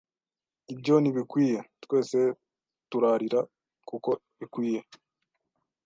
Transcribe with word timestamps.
“Ibyo 0.73 0.93
ntibikwiye!” 0.99 1.57
twese 1.83 2.17
turarira 2.89 3.41
kuko 3.89 4.09
bikwiye 4.39 4.79